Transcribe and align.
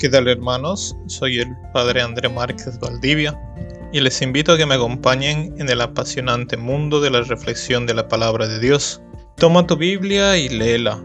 ¿Qué 0.00 0.08
tal 0.08 0.28
hermanos? 0.28 0.96
Soy 1.08 1.40
el 1.40 1.54
Padre 1.74 2.00
André 2.00 2.30
Márquez 2.30 2.78
Valdivia 2.80 3.38
y 3.92 4.00
les 4.00 4.22
invito 4.22 4.52
a 4.52 4.56
que 4.56 4.64
me 4.64 4.76
acompañen 4.76 5.54
en 5.58 5.68
el 5.68 5.82
apasionante 5.82 6.56
mundo 6.56 7.02
de 7.02 7.10
la 7.10 7.20
reflexión 7.20 7.84
de 7.84 7.92
la 7.92 8.08
palabra 8.08 8.48
de 8.48 8.58
Dios. 8.60 9.02
Toma 9.36 9.66
tu 9.66 9.76
Biblia 9.76 10.38
y 10.38 10.48
léela. 10.48 10.98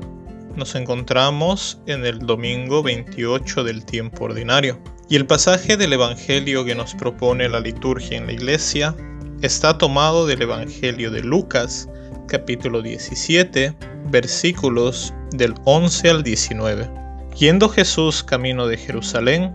Nos 0.55 0.75
encontramos 0.75 1.77
en 1.87 2.05
el 2.05 2.19
domingo 2.19 2.81
28 2.83 3.65
del 3.65 3.83
tiempo 3.83 4.23
ordinario 4.23 4.79
y 5.09 5.17
el 5.17 5.27
pasaje 5.27 5.75
del 5.75 5.91
Evangelio 5.91 6.63
que 6.63 6.73
nos 6.73 6.95
propone 6.95 7.49
la 7.49 7.59
liturgia 7.59 8.17
en 8.17 8.27
la 8.27 8.31
iglesia 8.31 8.95
está 9.41 9.77
tomado 9.77 10.25
del 10.25 10.43
Evangelio 10.43 11.11
de 11.11 11.19
Lucas, 11.19 11.89
capítulo 12.29 12.81
17, 12.81 13.75
versículos 14.09 15.13
del 15.31 15.53
11 15.65 16.09
al 16.09 16.23
19. 16.23 17.04
Yendo 17.37 17.67
Jesús 17.67 18.23
camino 18.23 18.65
de 18.65 18.77
Jerusalén, 18.77 19.53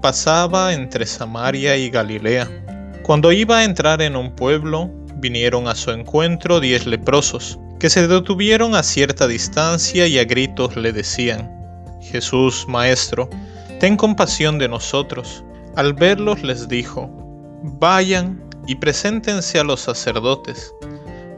pasaba 0.00 0.72
entre 0.72 1.06
Samaria 1.06 1.76
y 1.76 1.90
Galilea. 1.90 2.48
Cuando 3.02 3.32
iba 3.32 3.58
a 3.58 3.64
entrar 3.64 4.00
en 4.00 4.14
un 4.14 4.36
pueblo, 4.36 4.90
vinieron 5.16 5.66
a 5.66 5.74
su 5.74 5.90
encuentro 5.90 6.60
diez 6.60 6.86
leprosos, 6.86 7.58
que 7.80 7.90
se 7.90 8.06
detuvieron 8.06 8.76
a 8.76 8.84
cierta 8.84 9.26
distancia 9.26 10.06
y 10.06 10.20
a 10.20 10.24
gritos 10.24 10.76
le 10.76 10.92
decían, 10.92 11.50
Jesús, 12.00 12.64
Maestro, 12.68 13.28
ten 13.80 13.96
compasión 13.96 14.60
de 14.60 14.68
nosotros. 14.68 15.42
Al 15.74 15.94
verlos 15.94 16.44
les 16.44 16.68
dijo, 16.68 17.10
Vayan 17.80 18.48
y 18.68 18.76
preséntense 18.76 19.58
a 19.58 19.64
los 19.64 19.80
sacerdotes. 19.80 20.72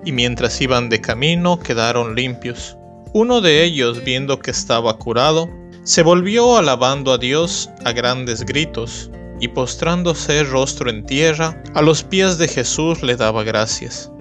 Y 0.05 0.13
mientras 0.13 0.61
iban 0.61 0.91
de 0.91 1.01
camino 1.01 1.59
quedaron 1.59 2.15
limpios. 2.15 2.77
Uno 3.15 3.41
de 3.41 3.65
ellos, 3.65 4.05
viendo 4.05 4.39
que 4.39 4.51
estaba 4.51 4.99
curado, 4.99 5.49
se 5.89 6.03
volvió 6.03 6.59
alabando 6.59 7.15
a 7.15 7.17
Dios 7.17 7.71
a 7.87 7.93
grandes 7.93 8.45
gritos, 8.45 9.11
y 9.41 9.49
postrándose 9.49 10.45
rostro 10.45 10.91
en 10.91 11.07
tierra, 11.07 11.63
a 11.75 11.81
los 11.81 12.03
pies 12.03 12.37
de 12.37 12.47
Jesús 12.47 13.03
le 13.03 13.17
daba 13.17 13.43
gracias. 13.43 14.13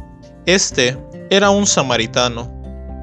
Este 0.46 0.98
era 1.30 1.50
un 1.50 1.68
samaritano. 1.68 2.50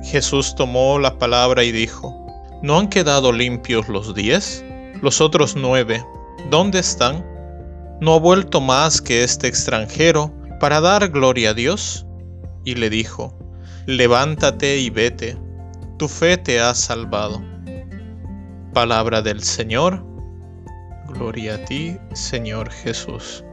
Jesús 0.03 0.55
tomó 0.55 0.99
la 0.99 1.19
palabra 1.19 1.63
y 1.63 1.73
dijo, 1.73 2.17
¿No 2.63 2.79
han 2.79 2.89
quedado 2.89 3.33
limpios 3.33 3.87
los 3.91 4.15
diez? 4.15 4.65
Los 5.03 5.21
otros 5.21 5.57
nueve, 5.57 6.03
¿dónde 6.49 6.79
están? 6.79 7.23
¿No 8.01 8.15
ha 8.15 8.19
vuelto 8.19 8.63
más 8.63 9.03
que 9.03 9.25
este 9.25 9.47
extranjero 9.47 10.33
para 10.59 10.81
dar 10.81 11.11
gloria 11.11 11.51
a 11.51 11.55
Dios? 11.55 12.07
Y 12.65 12.77
le 12.77 12.89
dijo, 12.89 13.37
Levántate 13.85 14.79
y 14.79 14.89
vete, 14.89 15.37
tu 15.99 16.09
fe 16.09 16.39
te 16.39 16.61
ha 16.61 16.75
salvado. 16.75 17.54
Palabra 18.75 19.23
del 19.23 19.41
Señor. 19.41 20.05
Gloria 21.07 21.55
a 21.55 21.65
ti, 21.65 21.97
Señor 22.13 22.73
Jesús. 22.73 23.45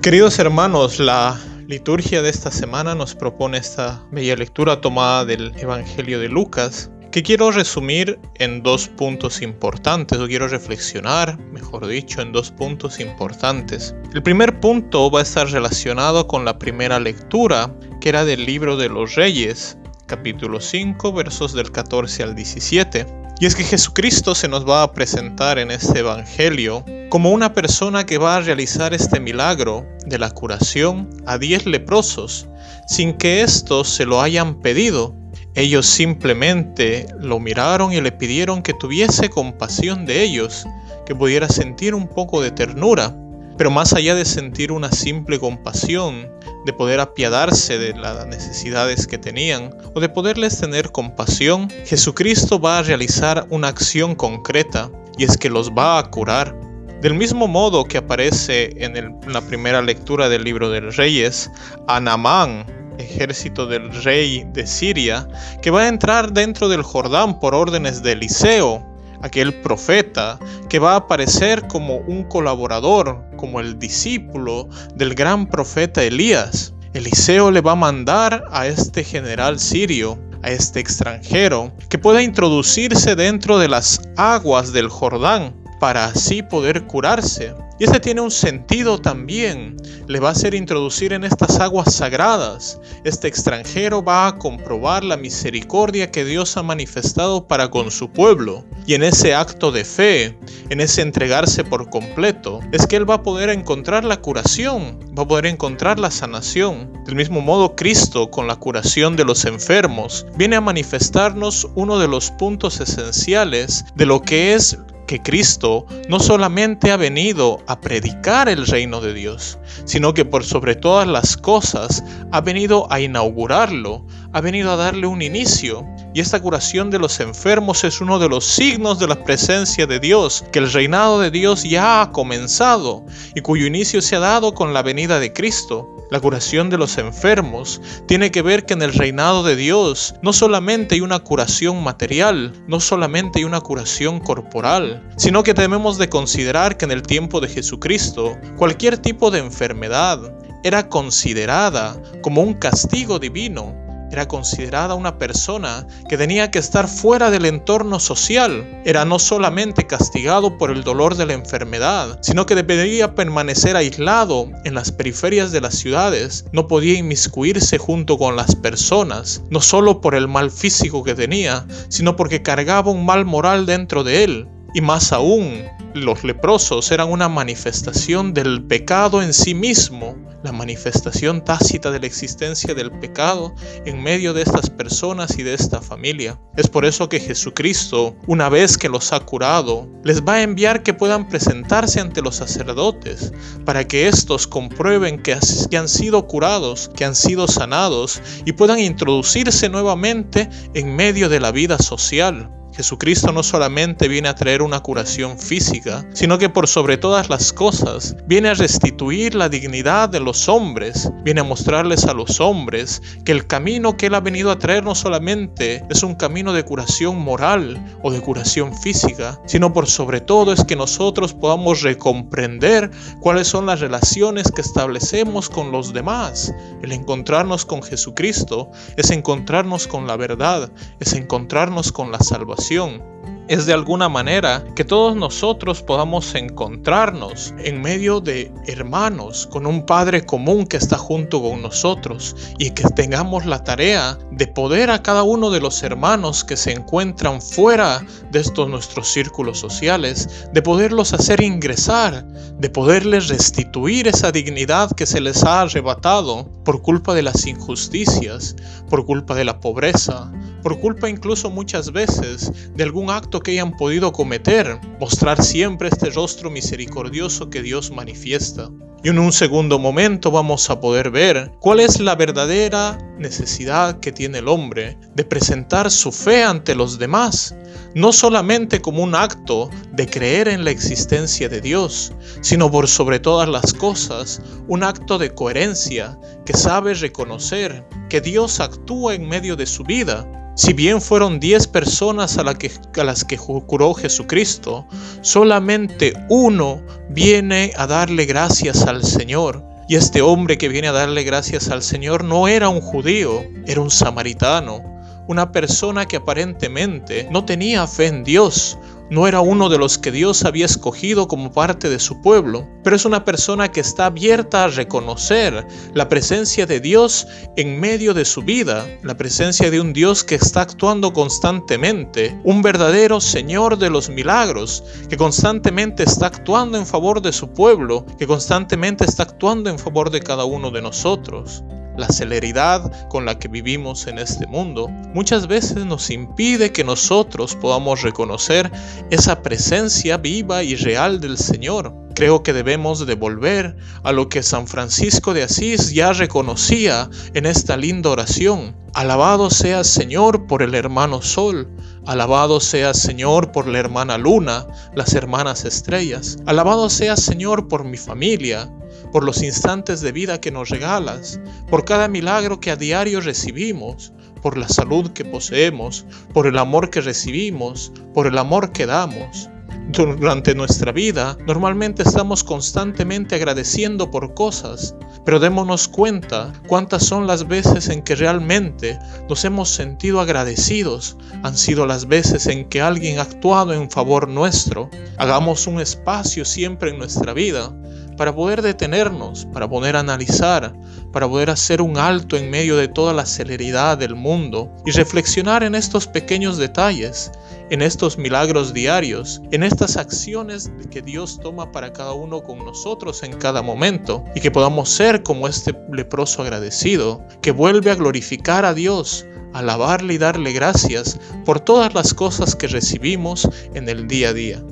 Queridos 0.00 0.38
hermanos, 0.38 1.00
la 1.00 1.36
liturgia 1.66 2.22
de 2.22 2.30
esta 2.30 2.52
semana 2.52 2.94
nos 2.94 3.16
propone 3.16 3.58
esta 3.58 4.00
bella 4.12 4.36
lectura 4.36 4.80
tomada 4.80 5.24
del 5.24 5.52
Evangelio 5.56 6.20
de 6.20 6.28
Lucas, 6.28 6.88
que 7.10 7.24
quiero 7.24 7.50
resumir 7.50 8.20
en 8.36 8.62
dos 8.62 8.86
puntos 8.86 9.42
importantes, 9.42 10.20
o 10.20 10.28
quiero 10.28 10.46
reflexionar, 10.46 11.36
mejor 11.52 11.88
dicho, 11.88 12.22
en 12.22 12.30
dos 12.30 12.52
puntos 12.52 13.00
importantes. 13.00 13.92
El 14.14 14.22
primer 14.22 14.60
punto 14.60 15.10
va 15.10 15.18
a 15.18 15.24
estar 15.24 15.50
relacionado 15.50 16.28
con 16.28 16.44
la 16.44 16.60
primera 16.60 17.00
lectura, 17.00 17.74
que 18.00 18.10
era 18.10 18.24
del 18.24 18.46
libro 18.46 18.76
de 18.76 18.88
los 18.88 19.16
Reyes, 19.16 19.76
capítulo 20.06 20.60
5, 20.60 21.12
versos 21.12 21.54
del 21.54 21.72
14 21.72 22.22
al 22.22 22.36
17. 22.36 23.19
Y 23.40 23.46
es 23.46 23.54
que 23.54 23.64
Jesucristo 23.64 24.34
se 24.34 24.48
nos 24.48 24.68
va 24.68 24.82
a 24.82 24.92
presentar 24.92 25.58
en 25.58 25.70
este 25.70 26.00
Evangelio 26.00 26.84
como 27.08 27.30
una 27.30 27.54
persona 27.54 28.04
que 28.04 28.18
va 28.18 28.36
a 28.36 28.40
realizar 28.42 28.92
este 28.92 29.18
milagro 29.18 29.86
de 30.04 30.18
la 30.18 30.30
curación 30.30 31.08
a 31.24 31.38
diez 31.38 31.64
leprosos 31.64 32.46
sin 32.86 33.14
que 33.14 33.40
éstos 33.40 33.88
se 33.88 34.04
lo 34.04 34.20
hayan 34.20 34.60
pedido. 34.60 35.14
Ellos 35.54 35.86
simplemente 35.86 37.06
lo 37.18 37.40
miraron 37.40 37.94
y 37.94 38.02
le 38.02 38.12
pidieron 38.12 38.62
que 38.62 38.74
tuviese 38.74 39.30
compasión 39.30 40.04
de 40.04 40.22
ellos, 40.22 40.66
que 41.06 41.14
pudiera 41.14 41.48
sentir 41.48 41.94
un 41.94 42.08
poco 42.08 42.42
de 42.42 42.50
ternura. 42.50 43.16
Pero 43.60 43.70
más 43.70 43.92
allá 43.92 44.14
de 44.14 44.24
sentir 44.24 44.72
una 44.72 44.90
simple 44.90 45.38
compasión, 45.38 46.26
de 46.64 46.72
poder 46.72 46.98
apiadarse 46.98 47.76
de 47.76 47.92
las 47.92 48.26
necesidades 48.26 49.06
que 49.06 49.18
tenían 49.18 49.76
o 49.94 50.00
de 50.00 50.08
poderles 50.08 50.58
tener 50.58 50.90
compasión, 50.92 51.68
Jesucristo 51.84 52.58
va 52.58 52.78
a 52.78 52.82
realizar 52.82 53.46
una 53.50 53.68
acción 53.68 54.14
concreta 54.14 54.90
y 55.18 55.24
es 55.24 55.36
que 55.36 55.50
los 55.50 55.72
va 55.72 55.98
a 55.98 56.10
curar. 56.10 56.58
Del 57.02 57.12
mismo 57.12 57.48
modo 57.48 57.84
que 57.84 57.98
aparece 57.98 58.72
en, 58.82 59.20
la 59.30 59.42
primera 59.42 59.82
lectura 59.82 60.30
del 60.30 60.42
libro 60.42 60.70
de 60.70 60.80
Reyes, 60.80 61.50
Anamán, 61.86 62.64
ejército 62.96 63.66
del 63.66 63.92
rey 64.04 64.42
de 64.54 64.66
Siria, 64.66 65.28
que 65.60 65.70
va 65.70 65.82
a 65.82 65.88
entrar 65.88 66.32
dentro 66.32 66.70
del 66.70 66.82
Jordán 66.82 67.38
por 67.38 67.54
órdenes 67.54 68.02
de 68.02 68.12
Eliseo, 68.12 68.89
aquel 69.22 69.54
profeta 69.60 70.38
que 70.68 70.78
va 70.78 70.92
a 70.92 70.96
aparecer 70.96 71.66
como 71.68 71.96
un 71.96 72.24
colaborador, 72.24 73.24
como 73.36 73.60
el 73.60 73.78
discípulo 73.78 74.68
del 74.94 75.14
gran 75.14 75.46
profeta 75.46 76.02
Elías. 76.02 76.74
Eliseo 76.92 77.50
le 77.50 77.60
va 77.60 77.72
a 77.72 77.76
mandar 77.76 78.44
a 78.50 78.66
este 78.66 79.04
general 79.04 79.60
sirio, 79.60 80.18
a 80.42 80.50
este 80.50 80.80
extranjero, 80.80 81.72
que 81.88 81.98
pueda 81.98 82.22
introducirse 82.22 83.14
dentro 83.14 83.58
de 83.58 83.68
las 83.68 84.00
aguas 84.16 84.72
del 84.72 84.88
Jordán 84.88 85.59
para 85.80 86.04
así 86.04 86.42
poder 86.42 86.86
curarse. 86.86 87.54
Y 87.80 87.84
este 87.84 87.98
tiene 87.98 88.20
un 88.20 88.30
sentido 88.30 89.00
también. 89.00 89.76
Le 90.06 90.20
va 90.20 90.28
a 90.28 90.32
hacer 90.32 90.54
introducir 90.54 91.14
en 91.14 91.24
estas 91.24 91.58
aguas 91.58 91.94
sagradas. 91.94 92.78
Este 93.04 93.26
extranjero 93.26 94.04
va 94.04 94.26
a 94.26 94.36
comprobar 94.36 95.02
la 95.02 95.16
misericordia 95.16 96.10
que 96.10 96.26
Dios 96.26 96.58
ha 96.58 96.62
manifestado 96.62 97.48
para 97.48 97.70
con 97.70 97.90
su 97.90 98.10
pueblo. 98.10 98.66
Y 98.86 98.94
en 98.94 99.02
ese 99.02 99.34
acto 99.34 99.72
de 99.72 99.86
fe, 99.86 100.38
en 100.68 100.80
ese 100.80 101.00
entregarse 101.00 101.64
por 101.64 101.88
completo, 101.88 102.60
es 102.70 102.86
que 102.86 102.96
él 102.96 103.08
va 103.08 103.14
a 103.14 103.22
poder 103.22 103.48
encontrar 103.48 104.04
la 104.04 104.20
curación, 104.20 104.98
va 105.18 105.22
a 105.22 105.28
poder 105.28 105.46
encontrar 105.46 105.98
la 105.98 106.10
sanación. 106.10 106.92
Del 107.06 107.16
mismo 107.16 107.40
modo, 107.40 107.76
Cristo, 107.76 108.30
con 108.30 108.46
la 108.46 108.56
curación 108.56 109.16
de 109.16 109.24
los 109.24 109.46
enfermos, 109.46 110.26
viene 110.36 110.56
a 110.56 110.60
manifestarnos 110.60 111.66
uno 111.74 111.98
de 111.98 112.08
los 112.08 112.30
puntos 112.32 112.78
esenciales 112.80 113.86
de 113.94 114.04
lo 114.04 114.20
que 114.20 114.52
es 114.52 114.76
que 115.10 115.20
Cristo 115.20 115.86
no 116.08 116.20
solamente 116.20 116.92
ha 116.92 116.96
venido 116.96 117.58
a 117.66 117.80
predicar 117.80 118.48
el 118.48 118.64
reino 118.64 119.00
de 119.00 119.12
Dios, 119.12 119.58
sino 119.84 120.14
que 120.14 120.24
por 120.24 120.44
sobre 120.44 120.76
todas 120.76 121.08
las 121.08 121.36
cosas 121.36 122.04
ha 122.30 122.40
venido 122.40 122.86
a 122.92 123.00
inaugurarlo, 123.00 124.06
ha 124.32 124.40
venido 124.40 124.70
a 124.70 124.76
darle 124.76 125.08
un 125.08 125.20
inicio. 125.20 125.84
Y 126.14 126.20
esta 126.20 126.38
curación 126.38 126.90
de 126.90 127.00
los 127.00 127.18
enfermos 127.18 127.82
es 127.82 128.00
uno 128.00 128.20
de 128.20 128.28
los 128.28 128.44
signos 128.44 129.00
de 129.00 129.08
la 129.08 129.16
presencia 129.24 129.84
de 129.84 129.98
Dios, 129.98 130.44
que 130.52 130.60
el 130.60 130.72
reinado 130.72 131.18
de 131.18 131.32
Dios 131.32 131.64
ya 131.64 132.02
ha 132.02 132.12
comenzado 132.12 133.04
y 133.34 133.40
cuyo 133.40 133.66
inicio 133.66 134.02
se 134.02 134.14
ha 134.14 134.20
dado 134.20 134.54
con 134.54 134.72
la 134.72 134.82
venida 134.82 135.18
de 135.18 135.32
Cristo. 135.32 135.99
La 136.10 136.18
curación 136.18 136.70
de 136.70 136.78
los 136.78 136.98
enfermos 136.98 137.80
tiene 138.06 138.32
que 138.32 138.42
ver 138.42 138.66
que 138.66 138.74
en 138.74 138.82
el 138.82 138.92
reinado 138.92 139.44
de 139.44 139.54
Dios 139.54 140.14
no 140.22 140.32
solamente 140.32 140.96
hay 140.96 141.00
una 141.02 141.20
curación 141.20 141.84
material, 141.84 142.52
no 142.66 142.80
solamente 142.80 143.38
hay 143.38 143.44
una 143.44 143.60
curación 143.60 144.18
corporal, 144.18 145.08
sino 145.16 145.44
que 145.44 145.54
debemos 145.54 145.98
de 145.98 146.08
considerar 146.08 146.76
que 146.76 146.84
en 146.84 146.90
el 146.90 147.02
tiempo 147.02 147.40
de 147.40 147.48
Jesucristo 147.48 148.36
cualquier 148.56 148.98
tipo 148.98 149.30
de 149.30 149.38
enfermedad 149.38 150.34
era 150.64 150.88
considerada 150.88 151.96
como 152.22 152.42
un 152.42 152.54
castigo 152.54 153.18
divino 153.18 153.79
era 154.10 154.28
considerada 154.28 154.94
una 154.94 155.18
persona 155.18 155.86
que 156.08 156.16
tenía 156.16 156.50
que 156.50 156.58
estar 156.58 156.88
fuera 156.88 157.30
del 157.30 157.46
entorno 157.46 158.00
social. 158.00 158.82
Era 158.84 159.04
no 159.04 159.18
solamente 159.18 159.86
castigado 159.86 160.58
por 160.58 160.70
el 160.70 160.84
dolor 160.84 161.16
de 161.16 161.26
la 161.26 161.34
enfermedad, 161.34 162.18
sino 162.22 162.46
que 162.46 162.54
debería 162.54 163.14
permanecer 163.14 163.76
aislado 163.76 164.48
en 164.64 164.74
las 164.74 164.92
periferias 164.92 165.52
de 165.52 165.60
las 165.60 165.74
ciudades. 165.74 166.44
No 166.52 166.66
podía 166.66 166.98
inmiscuirse 166.98 167.78
junto 167.78 168.18
con 168.18 168.36
las 168.36 168.54
personas, 168.56 169.42
no 169.50 169.60
solo 169.60 170.00
por 170.00 170.14
el 170.14 170.28
mal 170.28 170.50
físico 170.50 171.04
que 171.04 171.14
tenía, 171.14 171.66
sino 171.88 172.16
porque 172.16 172.42
cargaba 172.42 172.90
un 172.90 173.04
mal 173.04 173.24
moral 173.24 173.66
dentro 173.66 174.04
de 174.04 174.24
él. 174.24 174.48
Y 174.72 174.80
más 174.80 175.12
aún, 175.12 175.64
los 175.94 176.22
leprosos 176.22 176.92
eran 176.92 177.10
una 177.10 177.28
manifestación 177.28 178.32
del 178.32 178.62
pecado 178.62 179.20
en 179.20 179.34
sí 179.34 179.54
mismo, 179.54 180.16
la 180.44 180.52
manifestación 180.52 181.44
tácita 181.44 181.90
de 181.90 181.98
la 181.98 182.06
existencia 182.06 182.74
del 182.74 182.92
pecado 182.92 183.52
en 183.84 184.02
medio 184.02 184.32
de 184.32 184.42
estas 184.42 184.70
personas 184.70 185.36
y 185.38 185.42
de 185.42 185.54
esta 185.54 185.82
familia. 185.82 186.38
Es 186.56 186.68
por 186.68 186.84
eso 186.84 187.08
que 187.08 187.18
Jesucristo, 187.18 188.14
una 188.28 188.48
vez 188.48 188.78
que 188.78 188.88
los 188.88 189.12
ha 189.12 189.20
curado, 189.20 189.88
les 190.04 190.22
va 190.22 190.34
a 190.34 190.42
enviar 190.42 190.82
que 190.82 190.94
puedan 190.94 191.28
presentarse 191.28 192.00
ante 192.00 192.22
los 192.22 192.36
sacerdotes 192.36 193.32
para 193.64 193.86
que 193.86 194.06
éstos 194.06 194.46
comprueben 194.46 195.20
que, 195.20 195.34
han 195.34 195.88
sido 195.88 196.26
curados, 196.26 196.88
que 196.94 197.04
han 197.04 197.16
sido 197.16 197.48
sanados 197.48 198.22
y 198.44 198.52
puedan 198.52 198.78
introducirse 198.78 199.68
nuevamente 199.68 200.48
en 200.74 200.94
medio 200.94 201.28
de 201.28 201.40
la 201.40 201.50
vida 201.50 201.78
social. 201.78 202.59
Jesucristo 202.72 203.32
no 203.32 203.42
solamente 203.42 204.08
viene 204.08 204.28
a 204.28 204.34
traer 204.34 204.62
una 204.62 204.80
curación 204.80 205.38
física, 205.38 206.04
sino 206.12 206.38
que 206.38 206.48
por 206.48 206.68
sobre 206.68 206.96
todas 206.96 207.28
las 207.28 207.52
cosas 207.52 208.16
viene 208.26 208.48
a 208.48 208.54
restituir 208.54 209.34
la 209.34 209.48
dignidad 209.48 210.08
de 210.08 210.20
los 210.20 210.48
hombres, 210.48 211.10
viene 211.22 211.40
a 211.40 211.44
mostrarles 211.44 212.04
a 212.04 212.14
los 212.14 212.40
hombres 212.40 213.02
que 213.24 213.32
el 213.32 213.46
camino 213.46 213.96
que 213.96 214.06
Él 214.06 214.14
ha 214.14 214.20
venido 214.20 214.50
a 214.50 214.58
traer 214.58 214.84
no 214.84 214.94
solamente 214.94 215.84
es 215.90 216.02
un 216.02 216.14
camino 216.14 216.52
de 216.52 216.64
curación 216.64 217.18
moral 217.18 217.82
o 218.02 218.10
de 218.10 218.20
curación 218.20 218.76
física, 218.76 219.40
sino 219.46 219.72
por 219.72 219.86
sobre 219.86 220.20
todo 220.20 220.52
es 220.52 220.64
que 220.64 220.76
nosotros 220.76 221.34
podamos 221.34 221.82
recomprender 221.82 222.90
cuáles 223.20 223.48
son 223.48 223.66
las 223.66 223.80
relaciones 223.80 224.50
que 224.52 224.60
establecemos 224.60 225.48
con 225.48 225.72
los 225.72 225.92
demás. 225.92 226.54
El 226.82 226.92
encontrarnos 226.92 227.64
con 227.64 227.82
Jesucristo 227.82 228.70
es 228.96 229.10
encontrarnos 229.10 229.86
con 229.86 230.06
la 230.06 230.16
verdad, 230.16 230.70
es 231.00 231.14
encontrarnos 231.14 231.90
con 231.90 232.12
la 232.12 232.20
salvación. 232.20 233.02
Es 233.48 233.66
de 233.66 233.72
alguna 233.72 234.08
manera 234.08 234.64
que 234.76 234.84
todos 234.84 235.16
nosotros 235.16 235.82
podamos 235.82 236.36
encontrarnos 236.36 237.52
en 237.58 237.82
medio 237.82 238.20
de 238.20 238.52
hermanos, 238.68 239.48
con 239.48 239.66
un 239.66 239.84
Padre 239.84 240.24
común 240.24 240.68
que 240.68 240.76
está 240.76 240.96
junto 240.96 241.42
con 241.42 241.60
nosotros 241.60 242.36
y 242.58 242.70
que 242.70 242.84
tengamos 242.90 243.46
la 243.46 243.64
tarea 243.64 244.16
de 244.30 244.46
poder 244.46 244.88
a 244.92 245.02
cada 245.02 245.24
uno 245.24 245.50
de 245.50 245.58
los 245.58 245.82
hermanos 245.82 246.44
que 246.44 246.56
se 246.56 246.70
encuentran 246.70 247.42
fuera 247.42 248.06
de 248.30 248.38
estos 248.38 248.68
nuestros 248.68 249.08
círculos 249.08 249.58
sociales, 249.58 250.46
de 250.52 250.62
poderlos 250.62 251.12
hacer 251.12 251.40
ingresar, 251.42 252.24
de 252.56 252.70
poderles 252.70 253.26
restituir 253.26 254.06
esa 254.06 254.30
dignidad 254.30 254.92
que 254.92 255.06
se 255.06 255.20
les 255.20 255.42
ha 255.42 255.62
arrebatado 255.62 256.48
por 256.64 256.82
culpa 256.82 257.14
de 257.14 257.22
las 257.22 257.44
injusticias, 257.48 258.54
por 258.88 259.04
culpa 259.04 259.34
de 259.34 259.44
la 259.44 259.58
pobreza, 259.58 260.30
por 260.62 260.80
culpa 260.80 261.08
incluso 261.08 261.50
muchas 261.50 261.92
veces 261.92 262.52
de 262.74 262.82
algún 262.84 263.10
acto 263.10 263.40
que 263.40 263.52
hayan 263.52 263.76
podido 263.76 264.12
cometer, 264.12 264.78
mostrar 264.98 265.42
siempre 265.42 265.88
este 265.88 266.10
rostro 266.10 266.50
misericordioso 266.50 267.50
que 267.50 267.62
Dios 267.62 267.90
manifiesta. 267.90 268.68
Y 269.02 269.08
en 269.08 269.18
un 269.18 269.32
segundo 269.32 269.78
momento 269.78 270.30
vamos 270.30 270.68
a 270.68 270.78
poder 270.78 271.10
ver 271.10 271.52
cuál 271.58 271.80
es 271.80 272.00
la 272.00 272.16
verdadera 272.16 272.98
necesidad 273.18 273.98
que 273.98 274.12
tiene 274.12 274.38
el 274.38 274.48
hombre 274.48 274.98
de 275.14 275.24
presentar 275.24 275.90
su 275.90 276.12
fe 276.12 276.44
ante 276.44 276.74
los 276.74 276.98
demás, 276.98 277.54
no 277.94 278.12
solamente 278.12 278.82
como 278.82 279.02
un 279.02 279.14
acto 279.14 279.70
de 279.92 280.06
creer 280.06 280.48
en 280.48 280.64
la 280.64 280.70
existencia 280.70 281.48
de 281.48 281.62
Dios, 281.62 282.12
sino 282.42 282.70
por 282.70 282.88
sobre 282.88 283.20
todas 283.20 283.48
las 283.48 283.72
cosas, 283.72 284.42
un 284.68 284.84
acto 284.84 285.16
de 285.16 285.34
coherencia 285.34 286.18
que 286.44 286.52
sabe 286.52 286.92
reconocer 286.92 287.86
que 288.10 288.20
Dios 288.20 288.60
actúa 288.60 289.14
en 289.14 289.26
medio 289.26 289.56
de 289.56 289.64
su 289.64 289.82
vida. 289.82 290.30
Si 290.56 290.74
bien 290.74 291.00
fueron 291.00 291.40
10 291.40 291.68
personas 291.68 292.36
a, 292.36 292.42
a, 292.42 293.04
las 293.04 293.24
que 293.24 293.38
curó 293.38 293.94
Jesucristo, 293.94 294.86
solamente 295.22 296.12
uno 296.28 296.82
viene 297.08 297.72
a 297.76 297.86
darle 297.86 298.26
gracias 298.26 298.86
al 298.90 299.04
Señor. 299.04 299.64
Y 299.88 299.96
este 299.96 300.22
hombre 300.22 300.58
que 300.58 300.68
viene 300.68 300.88
a 300.88 300.92
darle 300.92 301.24
gracias 301.24 301.68
al 301.68 301.82
Señor 301.82 302.22
no 302.22 302.46
era 302.46 302.68
un 302.68 302.80
judío, 302.80 303.42
era 303.66 303.80
un 303.80 303.90
samaritano, 303.90 304.82
una 305.26 305.50
persona 305.50 306.06
que 306.06 306.16
aparentemente 306.16 307.26
no 307.30 307.44
tenía 307.44 307.86
fe 307.86 308.06
en 308.06 308.22
Dios, 308.22 308.78
no 309.10 309.26
era 309.26 309.40
uno 309.40 309.68
de 309.68 309.76
los 309.76 309.98
que 309.98 310.12
Dios 310.12 310.44
había 310.44 310.66
escogido 310.66 311.26
como 311.26 311.52
parte 311.52 311.88
de 311.88 311.98
su 311.98 312.20
pueblo, 312.22 312.66
pero 312.84 312.94
es 312.94 313.04
una 313.04 313.24
persona 313.24 313.70
que 313.70 313.80
está 313.80 314.06
abierta 314.06 314.64
a 314.64 314.68
reconocer 314.68 315.66
la 315.92 316.08
presencia 316.08 316.64
de 316.64 316.80
Dios 316.80 317.26
en 317.56 317.80
medio 317.80 318.14
de 318.14 318.24
su 318.24 318.42
vida, 318.42 318.86
la 319.02 319.16
presencia 319.16 319.70
de 319.70 319.80
un 319.80 319.92
Dios 319.92 320.22
que 320.22 320.36
está 320.36 320.62
actuando 320.62 321.12
constantemente, 321.12 322.40
un 322.44 322.62
verdadero 322.62 323.20
Señor 323.20 323.78
de 323.78 323.90
los 323.90 324.08
milagros, 324.08 324.84
que 325.08 325.16
constantemente 325.16 326.04
está 326.04 326.26
actuando 326.26 326.78
en 326.78 326.86
favor 326.86 327.20
de 327.20 327.32
su 327.32 327.48
pueblo, 327.50 328.06
que 328.18 328.28
constantemente 328.28 329.04
está 329.04 329.24
actuando 329.24 329.70
en 329.70 329.78
favor 329.78 330.10
de 330.10 330.20
cada 330.20 330.44
uno 330.44 330.70
de 330.70 330.82
nosotros 330.82 331.64
la 332.00 332.08
celeridad 332.08 333.08
con 333.08 333.24
la 333.24 333.38
que 333.38 333.48
vivimos 333.48 334.06
en 334.06 334.18
este 334.18 334.46
mundo, 334.46 334.88
muchas 335.14 335.46
veces 335.46 335.84
nos 335.84 336.10
impide 336.10 336.72
que 336.72 336.82
nosotros 336.82 337.54
podamos 337.54 338.02
reconocer 338.02 338.70
esa 339.10 339.42
presencia 339.42 340.16
viva 340.16 340.62
y 340.62 340.74
real 340.74 341.20
del 341.20 341.38
Señor. 341.38 341.94
Creo 342.14 342.42
que 342.42 342.52
debemos 342.52 343.06
devolver 343.06 343.76
a 344.02 344.12
lo 344.12 344.28
que 344.28 344.42
San 344.42 344.66
Francisco 344.66 345.32
de 345.32 345.44
Asís 345.44 345.92
ya 345.92 346.12
reconocía 346.12 347.08
en 347.34 347.46
esta 347.46 347.76
linda 347.76 348.10
oración. 348.10 348.76
Alabado 348.92 349.50
sea 349.50 349.84
Señor 349.84 350.46
por 350.46 350.62
el 350.62 350.74
hermano 350.74 351.22
Sol, 351.22 351.68
alabado 352.06 352.60
sea 352.60 352.92
Señor 352.92 353.52
por 353.52 353.68
la 353.68 353.78
hermana 353.78 354.18
Luna, 354.18 354.66
las 354.94 355.14
hermanas 355.14 355.64
estrellas, 355.64 356.38
alabado 356.44 356.90
sea 356.90 357.16
Señor 357.16 357.68
por 357.68 357.84
mi 357.84 357.96
familia, 357.96 358.68
por 359.12 359.24
los 359.24 359.42
instantes 359.42 360.00
de 360.00 360.12
vida 360.12 360.40
que 360.40 360.50
nos 360.50 360.68
regalas, 360.68 361.40
por 361.68 361.84
cada 361.84 362.08
milagro 362.08 362.60
que 362.60 362.70
a 362.70 362.76
diario 362.76 363.20
recibimos, 363.20 364.12
por 364.42 364.56
la 364.56 364.68
salud 364.68 365.10
que 365.10 365.24
poseemos, 365.24 366.06
por 366.32 366.46
el 366.46 366.58
amor 366.58 366.90
que 366.90 367.00
recibimos, 367.00 367.92
por 368.14 368.26
el 368.26 368.38
amor 368.38 368.72
que 368.72 368.86
damos. 368.86 369.48
Durante 369.92 370.54
nuestra 370.54 370.92
vida 370.92 371.36
normalmente 371.46 372.04
estamos 372.04 372.44
constantemente 372.44 373.34
agradeciendo 373.34 374.10
por 374.10 374.34
cosas, 374.34 374.94
pero 375.24 375.40
démonos 375.40 375.88
cuenta 375.88 376.52
cuántas 376.68 377.04
son 377.04 377.26
las 377.26 377.48
veces 377.48 377.88
en 377.88 378.02
que 378.02 378.14
realmente 378.14 378.98
nos 379.28 379.44
hemos 379.44 379.68
sentido 379.68 380.20
agradecidos, 380.20 381.16
han 381.42 381.56
sido 381.56 381.86
las 381.86 382.06
veces 382.06 382.46
en 382.46 382.68
que 382.68 382.80
alguien 382.80 383.18
ha 383.18 383.22
actuado 383.22 383.72
en 383.72 383.90
favor 383.90 384.28
nuestro. 384.28 384.90
Hagamos 385.18 385.66
un 385.66 385.80
espacio 385.80 386.44
siempre 386.44 386.90
en 386.90 386.98
nuestra 386.98 387.32
vida 387.32 387.72
para 388.20 388.34
poder 388.34 388.60
detenernos, 388.60 389.46
para 389.46 389.66
poder 389.66 389.96
analizar, 389.96 390.74
para 391.10 391.26
poder 391.26 391.48
hacer 391.48 391.80
un 391.80 391.96
alto 391.96 392.36
en 392.36 392.50
medio 392.50 392.76
de 392.76 392.86
toda 392.86 393.14
la 393.14 393.24
celeridad 393.24 393.96
del 393.96 394.14
mundo 394.14 394.70
y 394.84 394.90
reflexionar 394.90 395.62
en 395.62 395.74
estos 395.74 396.06
pequeños 396.06 396.58
detalles, 396.58 397.32
en 397.70 397.80
estos 397.80 398.18
milagros 398.18 398.74
diarios, 398.74 399.40
en 399.52 399.62
estas 399.62 399.96
acciones 399.96 400.70
que 400.90 401.00
Dios 401.00 401.40
toma 401.40 401.72
para 401.72 401.94
cada 401.94 402.12
uno 402.12 402.42
con 402.42 402.58
nosotros 402.58 403.22
en 403.22 403.32
cada 403.32 403.62
momento 403.62 404.22
y 404.34 404.40
que 404.40 404.50
podamos 404.50 404.90
ser 404.90 405.22
como 405.22 405.48
este 405.48 405.74
leproso 405.90 406.42
agradecido 406.42 407.24
que 407.40 407.52
vuelve 407.52 407.90
a 407.90 407.94
glorificar 407.94 408.66
a 408.66 408.74
Dios 408.74 409.24
alabarle 409.54 410.12
y 410.12 410.18
darle 410.18 410.52
gracias 410.52 411.18
por 411.46 411.58
todas 411.58 411.94
las 411.94 412.12
cosas 412.12 412.54
que 412.54 412.66
recibimos 412.66 413.48
en 413.72 413.88
el 413.88 414.06
día 414.08 414.28
a 414.28 414.32
día. 414.34 414.62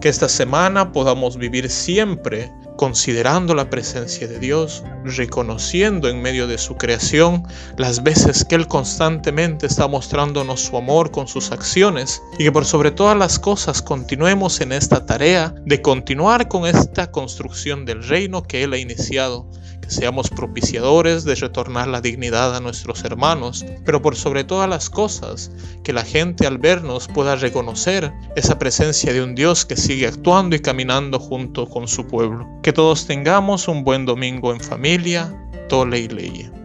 Que 0.00 0.08
esta 0.08 0.28
semana 0.28 0.92
podamos 0.92 1.36
vivir 1.36 1.68
siempre 1.68 2.48
considerando 2.76 3.54
la 3.54 3.70
presencia 3.70 4.26
de 4.26 4.38
Dios, 4.38 4.82
reconociendo 5.04 6.08
en 6.08 6.22
medio 6.22 6.46
de 6.46 6.58
su 6.58 6.76
creación 6.76 7.44
las 7.76 8.02
veces 8.02 8.44
que 8.44 8.54
Él 8.54 8.66
constantemente 8.66 9.66
está 9.66 9.88
mostrándonos 9.88 10.60
su 10.60 10.76
amor 10.76 11.10
con 11.10 11.28
sus 11.28 11.52
acciones 11.52 12.22
y 12.38 12.44
que 12.44 12.52
por 12.52 12.64
sobre 12.64 12.90
todas 12.90 13.16
las 13.16 13.38
cosas 13.38 13.82
continuemos 13.82 14.60
en 14.60 14.72
esta 14.72 15.06
tarea 15.06 15.54
de 15.64 15.82
continuar 15.82 16.48
con 16.48 16.66
esta 16.66 17.10
construcción 17.10 17.84
del 17.84 18.02
reino 18.02 18.42
que 18.42 18.62
Él 18.62 18.72
ha 18.72 18.78
iniciado 18.78 19.46
seamos 19.92 20.30
propiciadores 20.30 21.24
de 21.24 21.34
retornar 21.34 21.88
la 21.88 22.00
dignidad 22.00 22.56
a 22.56 22.60
nuestros 22.60 23.04
hermanos, 23.04 23.64
pero 23.84 24.02
por 24.02 24.16
sobre 24.16 24.44
todas 24.44 24.68
las 24.68 24.90
cosas, 24.90 25.52
que 25.84 25.92
la 25.92 26.04
gente 26.04 26.46
al 26.46 26.58
vernos 26.58 27.08
pueda 27.08 27.36
reconocer 27.36 28.12
esa 28.36 28.58
presencia 28.58 29.12
de 29.12 29.22
un 29.22 29.34
Dios 29.34 29.64
que 29.66 29.76
sigue 29.76 30.06
actuando 30.06 30.56
y 30.56 30.60
caminando 30.60 31.18
junto 31.18 31.68
con 31.68 31.88
su 31.88 32.06
pueblo. 32.06 32.48
Que 32.62 32.72
todos 32.72 33.06
tengamos 33.06 33.68
un 33.68 33.84
buen 33.84 34.06
domingo 34.06 34.52
en 34.52 34.60
familia, 34.60 35.32
tole 35.68 36.00
y 36.00 36.08
leye. 36.08 36.61